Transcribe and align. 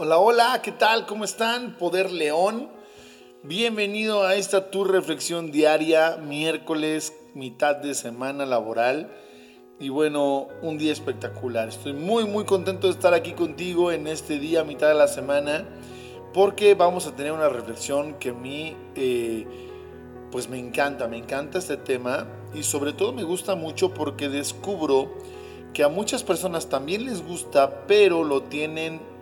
Hola, 0.00 0.18
hola, 0.18 0.62
¿qué 0.62 0.70
tal? 0.70 1.06
¿Cómo 1.06 1.24
están? 1.24 1.76
Poder 1.76 2.12
León. 2.12 2.68
Bienvenido 3.42 4.22
a 4.22 4.36
esta 4.36 4.70
tu 4.70 4.84
reflexión 4.84 5.50
diaria, 5.50 6.18
miércoles, 6.18 7.12
mitad 7.34 7.74
de 7.74 7.94
semana 7.94 8.46
laboral. 8.46 9.10
Y 9.80 9.88
bueno, 9.88 10.46
un 10.62 10.78
día 10.78 10.92
espectacular. 10.92 11.66
Estoy 11.66 11.94
muy, 11.94 12.26
muy 12.26 12.44
contento 12.44 12.86
de 12.86 12.92
estar 12.92 13.12
aquí 13.12 13.32
contigo 13.32 13.90
en 13.90 14.06
este 14.06 14.38
día, 14.38 14.62
mitad 14.62 14.86
de 14.86 14.94
la 14.94 15.08
semana, 15.08 15.64
porque 16.32 16.76
vamos 16.76 17.08
a 17.08 17.16
tener 17.16 17.32
una 17.32 17.48
reflexión 17.48 18.20
que 18.20 18.28
a 18.28 18.34
mí, 18.34 18.76
eh, 18.94 19.48
pues 20.30 20.48
me 20.48 20.60
encanta, 20.60 21.08
me 21.08 21.18
encanta 21.18 21.58
este 21.58 21.76
tema 21.76 22.24
y 22.54 22.62
sobre 22.62 22.92
todo 22.92 23.12
me 23.12 23.24
gusta 23.24 23.56
mucho 23.56 23.92
porque 23.94 24.28
descubro 24.28 25.12
que 25.74 25.82
a 25.82 25.88
muchas 25.88 26.22
personas 26.22 26.68
también 26.68 27.04
les 27.04 27.20
gusta, 27.26 27.84
pero 27.88 28.22
lo 28.22 28.44
tienen 28.44 29.17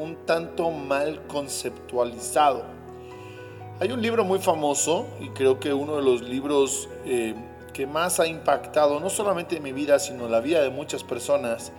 un 0.00 0.16
tanto 0.24 0.70
mal 0.70 1.26
conceptualizado. 1.26 2.64
Hay 3.80 3.92
un 3.92 4.00
libro 4.00 4.24
muy 4.24 4.38
famoso 4.38 5.06
y 5.20 5.28
creo 5.28 5.60
que 5.60 5.72
uno 5.72 5.96
de 5.96 6.02
los 6.02 6.22
libros 6.22 6.88
eh, 7.04 7.34
que 7.72 7.86
más 7.86 8.18
ha 8.18 8.26
impactado 8.26 8.98
no 8.98 9.10
solamente 9.10 9.56
en 9.56 9.62
mi 9.62 9.72
vida, 9.72 9.98
sino 9.98 10.28
la 10.28 10.40
vida 10.40 10.62
de 10.62 10.70
muchas 10.70 11.04
personas. 11.04 11.72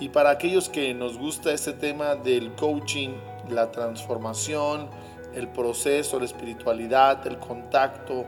Y 0.00 0.08
para 0.08 0.30
aquellos 0.30 0.68
que 0.68 0.94
nos 0.94 1.18
gusta 1.18 1.52
este 1.52 1.72
tema 1.72 2.14
del 2.14 2.54
coaching, 2.54 3.10
la 3.50 3.70
transformación, 3.70 4.88
el 5.34 5.48
proceso, 5.48 6.18
la 6.18 6.24
espiritualidad, 6.24 7.26
el 7.26 7.38
contacto, 7.38 8.24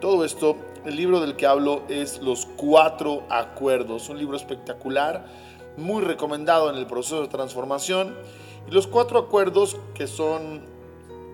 todo 0.00 0.24
esto, 0.24 0.56
el 0.86 0.96
libro 0.96 1.20
del 1.20 1.36
que 1.36 1.46
hablo 1.46 1.82
es 1.88 2.20
Los 2.20 2.46
Cuatro 2.46 3.24
Acuerdos, 3.28 4.08
un 4.08 4.18
libro 4.18 4.36
espectacular, 4.36 5.26
muy 5.78 6.02
recomendado 6.02 6.70
en 6.70 6.76
el 6.76 6.86
proceso 6.86 7.22
de 7.22 7.28
transformación. 7.28 8.14
Y 8.68 8.70
los 8.70 8.86
cuatro 8.86 9.18
acuerdos 9.18 9.76
que 9.94 10.06
son 10.06 10.62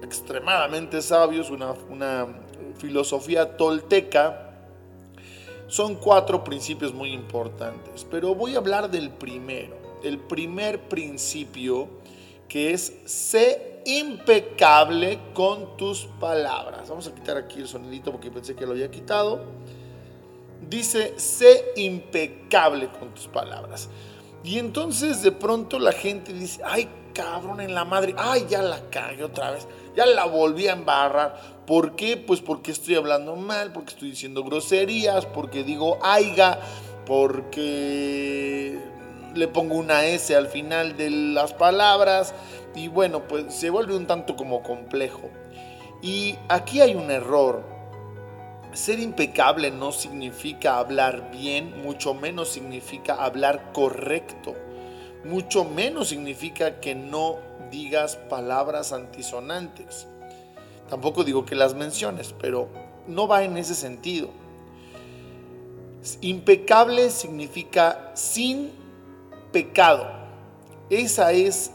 extremadamente 0.03 1.03
sabios, 1.03 1.51
una, 1.51 1.75
filosofía 2.79 3.57
tolteca, 3.57 4.53
son 5.67 5.97
cuatro 5.97 6.45
principios 6.45 6.93
muy 6.93 7.13
importantes, 7.13 8.07
pero 8.11 8.35
voy 8.35 8.55
a 8.55 8.59
hablar 8.59 8.91
del 8.91 9.11
primero. 9.11 9.77
El 10.03 10.19
primer 10.19 10.89
principio 10.89 11.89
que 12.49 12.73
es 12.73 12.93
sé 13.07 13.81
impecable 13.87 15.19
con 15.33 15.77
tus 15.77 16.07
palabras. 16.21 16.89
Vamos 16.89 17.09
a 17.09 17.15
quitar 17.15 17.37
aquí 17.37 17.61
el 17.61 17.69
sonidito 17.69 18.13
porque 18.13 18.31
pensé 18.31 18.55
que 18.55 18.67
lo 18.67 18.73
había 18.73 18.91
quitado. 18.91 19.41
Dice, 20.69 21.19
sé 21.19 21.73
impecable 21.77 22.89
con 22.89 23.15
tus 23.15 23.29
palabras. 23.29 23.89
Y 24.45 24.59
entonces 24.59 25.23
de 25.23 25.33
pronto 25.33 25.79
la 25.79 25.93
gente 25.93 26.35
dice, 26.35 26.61
ay 26.65 26.89
cabrón 27.15 27.61
en 27.63 27.75
la 27.75 27.85
madre, 27.87 28.15
ay 28.19 28.47
ya 28.49 28.61
la 28.61 28.91
cagué 28.91 29.25
otra 29.25 29.53
vez, 29.53 29.67
ya 29.97 30.05
la 30.05 30.27
volví 30.27 30.69
a 30.69 30.73
embarrar. 30.73 31.41
¿Por 31.67 31.97
qué? 31.97 32.19
Pues 32.19 32.43
porque 32.43 32.71
estoy 32.71 32.97
hablando 32.97 33.37
mal, 33.37 33.73
porque 33.73 33.95
estoy 33.95 34.11
diciendo 34.11 34.45
groserías, 34.45 35.25
porque 35.25 35.65
digo 35.65 35.99
aiga, 36.03 36.59
porque 37.07 38.79
le 39.35 39.49
pongo 39.49 39.77
una 39.77 40.05
S 40.05 40.37
al 40.37 40.49
final 40.49 40.97
de 40.97 41.09
las 41.09 41.55
palabras 41.55 42.35
y 42.75 42.89
bueno, 42.89 43.27
pues 43.27 43.55
se 43.55 43.71
vuelve 43.71 43.97
un 43.97 44.07
tanto 44.07 44.37
como 44.37 44.63
complejo. 44.63 45.31
Y 46.03 46.37
aquí 46.49 46.83
hay 46.83 46.95
un 46.95 47.11
error. 47.11 47.74
Ser 48.75 48.99
impecable 48.99 49.71
no 49.71 49.93
significa 49.93 50.79
hablar 50.79 51.31
bien, 51.31 51.81
mucho 51.83 52.13
menos 52.13 52.49
significa 52.49 53.15
hablar 53.15 53.73
correcto, 53.73 54.57
mucho 55.25 55.65
menos 55.65 56.09
significa 56.09 56.81
que 56.81 56.97
no 56.97 57.39
digas 57.71 58.17
palabras 58.17 58.93
antisonantes. 58.93 60.09
Tampoco 60.91 61.23
digo 61.23 61.45
que 61.45 61.55
las 61.55 61.75
menciones, 61.75 62.35
pero 62.41 62.69
no 63.07 63.29
va 63.29 63.45
en 63.45 63.57
ese 63.57 63.77
sentido. 63.77 64.31
Impecable 66.21 67.11
significa 67.11 68.11
sin 68.15 68.73
pecado. 69.53 70.07
Esa 70.91 71.33
es, 71.33 71.71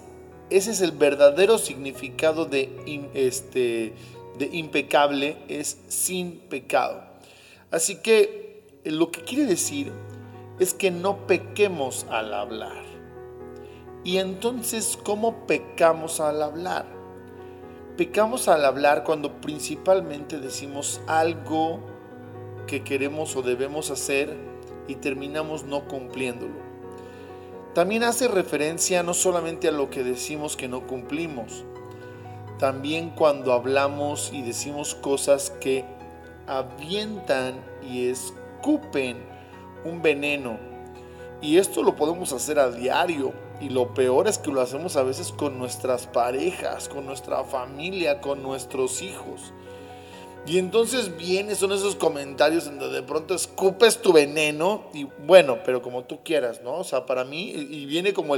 ese 0.50 0.72
es 0.72 0.81
el 0.81 0.92
verdadero 0.92 1.58
significado 1.58 2.46
de, 2.46 3.10
este, 3.14 3.94
de 4.40 4.50
impecable, 4.52 5.38
es 5.48 5.78
sin 5.90 6.40
pecado. 6.40 7.04
Así 7.70 7.98
que 7.98 8.64
eh, 8.84 8.92
lo 8.92 9.12
que 9.12 9.22
quiere 9.22 9.46
decir 9.46 9.92
es 10.60 10.74
que 10.74 10.90
no 10.90 11.28
pequemos 11.28 12.08
al 12.10 12.34
hablar. 12.34 12.84
Y 14.04 14.18
entonces, 14.18 14.98
¿cómo 15.04 15.46
pecamos 15.46 16.20
al 16.20 16.42
hablar? 16.42 16.86
Pecamos 17.98 18.48
al 18.48 18.64
hablar 18.64 19.04
cuando 19.04 19.42
principalmente 19.42 20.40
decimos 20.40 21.02
algo 21.06 21.82
que 22.66 22.84
queremos 22.84 23.36
o 23.36 23.42
debemos 23.42 23.92
hacer 23.92 24.36
y 24.88 24.96
terminamos 24.96 25.66
no 25.66 25.86
cumpliéndolo. 25.86 26.70
También 27.76 28.04
hace 28.04 28.30
referencia 28.30 29.04
no 29.04 29.14
solamente 29.14 29.68
a 29.68 29.72
lo 29.72 29.90
que 29.90 30.04
decimos 30.04 30.56
que 30.56 30.70
no 30.70 30.88
cumplimos, 30.88 31.66
también 32.59 33.09
cuando 33.12 33.53
hablamos 33.53 34.31
y 34.34 34.42
decimos 34.42 34.94
cosas 34.94 35.50
que 35.62 35.86
avientan 36.46 37.56
y 37.81 38.09
escupen 38.09 39.18
un 39.86 40.02
veneno. 40.02 40.59
Y 41.42 41.58
esto 41.58 41.84
lo 41.84 41.96
podemos 41.96 42.34
hacer 42.34 42.59
a 42.59 42.69
diario. 42.69 43.34
Y 43.62 43.69
lo 43.69 43.94
peor 43.94 44.28
es 44.28 44.38
que 44.38 44.52
lo 44.52 44.62
hacemos 44.62 44.96
a 44.96 45.03
veces 45.03 45.31
con 45.31 45.58
nuestras 45.58 46.08
parejas, 46.08 46.88
con 46.88 47.06
nuestra 47.06 47.44
familia, 47.44 48.22
con 48.22 48.42
nuestros 48.42 49.02
hijos. 49.02 49.53
Y 50.46 50.58
entonces 50.58 51.18
vienen, 51.18 51.56
son 51.56 51.74
esos 51.74 51.96
comentarios 51.96 52.68
en 52.68 52.80
donde 52.80 53.02
de 53.02 53.03
pronto 53.03 53.36
escupes 53.36 54.02
tu 54.02 54.14
veneno 54.14 54.86
y 54.94 55.03
bueno, 55.25 55.59
pero 55.66 55.81
como 55.81 56.06
tú 56.06 56.19
quieras, 56.24 56.62
¿no? 56.64 56.75
O 56.75 56.84
sea, 56.84 57.06
para 57.06 57.25
mí, 57.25 57.52
y 57.52 57.86
viene 57.86 58.14
como 58.14 58.36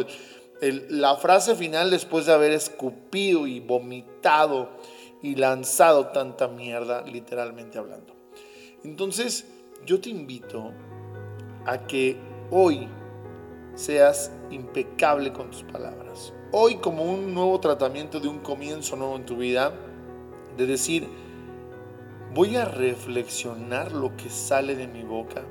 la 0.62 1.16
frase 1.18 1.56
final 1.56 1.90
después 1.90 2.28
de 2.28 2.34
haber 2.34 2.52
escupido 2.52 3.48
y 3.48 3.60
vomitado 3.60 4.70
y 5.22 5.36
lanzado 5.36 6.08
tanta 6.08 6.48
mierda, 6.48 7.02
literalmente 7.02 7.80
hablando. 7.80 8.16
Entonces, 8.84 9.48
yo 9.86 10.00
te 10.00 10.10
invito 10.10 10.72
a 11.66 11.86
que 11.88 12.18
hoy 12.52 12.88
seas 13.76 14.32
impecable 14.50 15.34
con 15.34 15.50
tus 15.52 15.64
palabras. 15.64 16.34
Hoy 16.52 16.76
como 16.76 17.04
un 17.04 17.34
nuevo 17.34 17.60
tratamiento 17.60 18.20
de 18.20 18.28
un 18.28 18.40
comienzo 18.40 18.96
nuevo 18.96 19.16
en 19.16 19.26
tu 19.26 19.38
vida, 19.38 19.74
de 20.58 20.66
decir, 20.66 21.08
voy 22.34 22.56
a 22.56 22.66
reflexionar 22.66 23.92
lo 23.92 24.16
que 24.18 24.30
sale 24.30 24.76
de 24.76 24.88
mi 24.88 25.04
boca. 25.04 25.44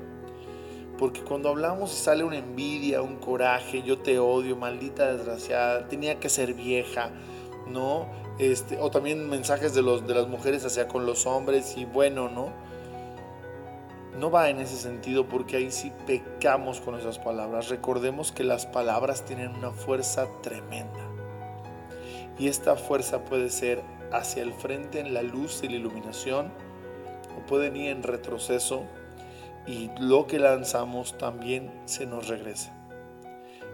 Porque 1.01 1.21
cuando 1.23 1.49
hablamos 1.49 1.91
y 1.93 1.95
sale 1.95 2.23
una 2.23 2.37
envidia, 2.37 3.01
un 3.01 3.15
coraje, 3.15 3.81
yo 3.81 3.97
te 3.97 4.19
odio, 4.19 4.55
maldita 4.55 5.11
desgraciada, 5.11 5.87
tenía 5.87 6.19
que 6.19 6.29
ser 6.29 6.53
vieja, 6.53 7.09
¿no? 7.65 8.05
Este, 8.37 8.77
o 8.79 8.91
también 8.91 9.27
mensajes 9.27 9.73
de, 9.73 9.81
los, 9.81 10.05
de 10.05 10.13
las 10.13 10.27
mujeres 10.27 10.63
hacia 10.63 10.87
con 10.87 11.07
los 11.07 11.25
hombres 11.25 11.75
y 11.75 11.85
bueno, 11.85 12.29
¿no? 12.29 12.53
No 14.19 14.29
va 14.29 14.51
en 14.51 14.59
ese 14.59 14.77
sentido 14.77 15.27
porque 15.27 15.57
ahí 15.57 15.71
sí 15.71 15.91
pecamos 16.05 16.79
con 16.81 16.93
esas 16.93 17.17
palabras. 17.17 17.69
Recordemos 17.69 18.31
que 18.31 18.43
las 18.43 18.67
palabras 18.67 19.25
tienen 19.25 19.55
una 19.55 19.71
fuerza 19.71 20.27
tremenda. 20.43 21.09
Y 22.37 22.47
esta 22.47 22.75
fuerza 22.75 23.25
puede 23.25 23.49
ser 23.49 23.81
hacia 24.11 24.43
el 24.43 24.53
frente 24.53 24.99
en 24.99 25.15
la 25.15 25.23
luz 25.23 25.61
y 25.63 25.67
la 25.67 25.77
iluminación 25.77 26.51
o 27.35 27.43
pueden 27.47 27.75
ir 27.75 27.89
en 27.89 28.03
retroceso 28.03 28.83
y 29.67 29.89
lo 29.99 30.27
que 30.27 30.39
lanzamos 30.39 31.17
también 31.17 31.71
se 31.85 32.05
nos 32.05 32.27
regresa. 32.27 32.73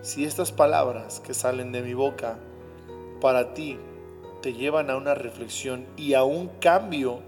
Si 0.01 0.25
estas 0.25 0.51
palabras 0.51 1.19
que 1.19 1.33
salen 1.33 1.71
de 1.71 1.81
mi 1.81 1.93
boca 1.93 2.37
para 3.19 3.53
ti 3.53 3.77
te 4.41 4.53
llevan 4.53 4.89
a 4.89 4.97
una 4.97 5.15
reflexión 5.15 5.85
y 5.97 6.13
a 6.13 6.23
un 6.23 6.47
cambio, 6.59 7.21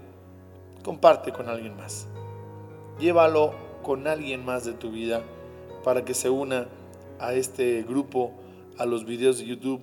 comparte 0.84 1.32
con 1.32 1.48
alguien 1.48 1.76
más. 1.76 2.06
Llévalo 2.98 3.54
con 3.82 4.06
alguien 4.06 4.44
más 4.44 4.64
de 4.64 4.72
tu 4.72 4.90
vida 4.90 5.22
para 5.82 6.04
que 6.04 6.14
se 6.14 6.30
una 6.30 6.68
a 7.18 7.34
este 7.34 7.82
grupo, 7.82 8.32
a 8.78 8.86
los 8.86 9.04
videos 9.04 9.38
de 9.38 9.46
YouTube 9.46 9.80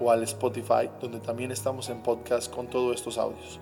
o 0.00 0.10
al 0.10 0.22
Spotify, 0.22 0.88
donde 1.00 1.20
también 1.20 1.50
estamos 1.50 1.88
en 1.90 2.02
podcast 2.02 2.52
con 2.52 2.68
todos 2.68 2.96
estos 2.96 3.18
audios. 3.18 3.60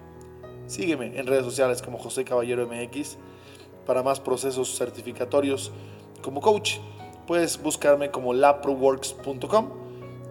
Sígueme 0.66 1.18
en 1.18 1.26
redes 1.26 1.44
sociales 1.44 1.82
como 1.82 1.98
José 1.98 2.24
Caballero 2.24 2.66
MX 2.66 3.18
para 3.90 4.04
más 4.04 4.20
procesos 4.20 4.78
certificatorios 4.78 5.72
como 6.22 6.40
coach. 6.40 6.76
Puedes 7.26 7.60
buscarme 7.60 8.12
como 8.12 8.32
laproworks.com 8.32 9.68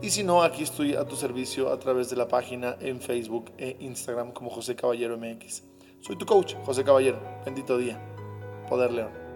y 0.02 0.12
si 0.12 0.24
no, 0.24 0.44
aquí 0.44 0.64
estoy 0.64 0.94
a 0.94 1.04
tu 1.04 1.18
servicio 1.18 1.70
a 1.70 1.78
través 1.78 2.10
de 2.10 2.16
la 2.16 2.30
página 2.30 2.78
en 2.80 3.02
Facebook 3.02 3.52
e 3.58 3.76
Instagram 3.82 4.32
como 4.32 4.50
José 4.50 4.78
Caballero 4.78 5.18
MX. 5.18 5.64
Soy 6.00 6.16
tu 6.16 6.26
coach, 6.26 6.56
José 6.64 6.86
Caballero. 6.86 7.20
Bendito 7.44 7.78
día. 7.78 8.02
Poder 8.70 8.94
León. 8.94 9.29